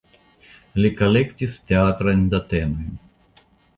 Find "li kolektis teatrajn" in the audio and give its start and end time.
0.85-2.25